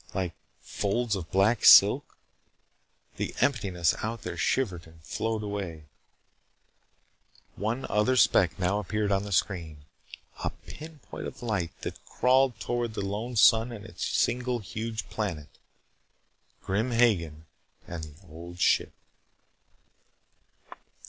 [0.15, 0.33] Like
[0.63, 2.17] folds of black silk,
[3.17, 5.83] the emptiness out there shimmered and flowed away
[7.55, 9.85] One other speck now appeared upon the screen.
[10.43, 15.59] A pinpoint of light that crawled toward the lone sun and its single huge planet.
[16.63, 17.45] Grim Hagen
[17.87, 18.93] and the Old Ship!